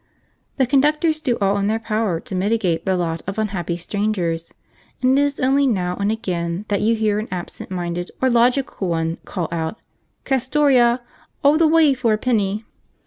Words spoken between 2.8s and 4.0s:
the lot of unhappy